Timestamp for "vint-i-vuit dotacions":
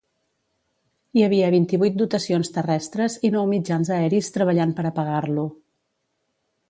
1.55-2.51